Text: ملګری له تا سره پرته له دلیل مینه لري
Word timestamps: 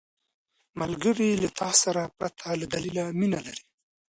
ملګری 0.79 1.29
له 1.43 1.49
تا 1.59 1.69
سره 1.83 2.01
پرته 2.19 2.47
له 2.59 2.65
دلیل 2.73 2.97
مینه 3.19 3.39
لري 3.45 3.63